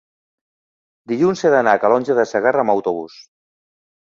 [1.11, 3.21] dilluns he d'anar a Calonge de Segarra amb autobús.